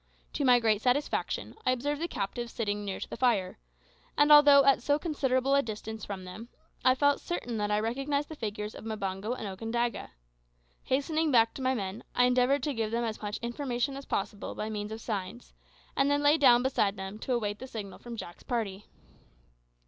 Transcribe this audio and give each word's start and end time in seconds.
To 0.33 0.43
my 0.43 0.59
great 0.59 0.81
satisfaction, 0.81 1.53
I 1.63 1.69
observed 1.71 2.01
the 2.01 2.07
captives 2.07 2.51
sitting 2.51 2.83
near 2.83 2.99
to 2.99 3.07
the 3.07 3.15
fire; 3.15 3.59
and 4.17 4.31
although 4.31 4.63
at 4.65 4.81
so 4.81 4.97
considerable 4.97 5.53
a 5.53 5.61
distance 5.61 6.05
from 6.05 6.23
them, 6.23 6.49
I 6.83 6.95
felt 6.95 7.21
certain 7.21 7.57
that 7.57 7.69
I 7.69 7.79
recognised 7.79 8.27
the 8.27 8.35
figures 8.35 8.73
of 8.73 8.83
Mbango 8.83 9.33
and 9.37 9.45
Okandaga. 9.47 10.09
Hastening 10.85 11.29
back 11.29 11.53
to 11.53 11.61
my 11.61 11.75
men, 11.75 12.03
I 12.15 12.25
endeavoured 12.25 12.63
to 12.63 12.73
give 12.73 12.89
them 12.89 13.03
as 13.03 13.21
much 13.21 13.37
information 13.43 13.95
as 13.95 14.05
possible 14.05 14.55
by 14.55 14.71
means 14.71 14.91
of 14.91 15.01
signs, 15.01 15.53
and 15.95 16.09
then 16.09 16.23
lay 16.23 16.39
down 16.39 16.63
beside 16.63 16.95
them 16.97 17.19
to 17.19 17.33
await 17.35 17.59
the 17.59 17.67
signal 17.67 17.99
from 17.99 18.17
Jack's 18.17 18.41
party. 18.41 18.87